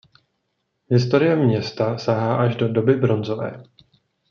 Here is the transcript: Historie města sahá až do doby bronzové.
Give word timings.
Historie 0.89 1.35
města 1.35 1.97
sahá 1.97 2.35
až 2.37 2.55
do 2.55 2.67
doby 2.73 2.93
bronzové. 2.93 3.63